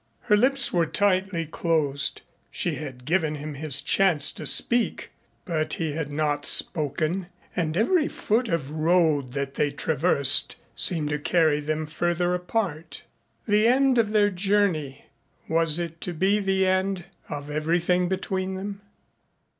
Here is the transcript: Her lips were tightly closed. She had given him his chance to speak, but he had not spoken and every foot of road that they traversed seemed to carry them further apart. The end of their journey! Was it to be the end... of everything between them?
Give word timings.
Her 0.21 0.35
lips 0.35 0.73
were 0.73 0.87
tightly 0.87 1.45
closed. 1.45 2.21
She 2.49 2.73
had 2.73 3.05
given 3.05 3.35
him 3.35 3.53
his 3.53 3.83
chance 3.83 4.31
to 4.31 4.47
speak, 4.47 5.11
but 5.45 5.73
he 5.73 5.91
had 5.93 6.11
not 6.11 6.43
spoken 6.43 7.27
and 7.55 7.77
every 7.77 8.07
foot 8.07 8.49
of 8.49 8.71
road 8.71 9.33
that 9.33 9.53
they 9.53 9.69
traversed 9.69 10.55
seemed 10.75 11.09
to 11.09 11.19
carry 11.19 11.59
them 11.59 11.85
further 11.85 12.33
apart. 12.33 13.03
The 13.47 13.67
end 13.67 13.99
of 13.99 14.09
their 14.09 14.31
journey! 14.31 15.05
Was 15.47 15.77
it 15.77 16.01
to 16.01 16.13
be 16.15 16.39
the 16.39 16.65
end... 16.65 17.05
of 17.29 17.51
everything 17.51 18.09
between 18.09 18.55
them? 18.55 18.81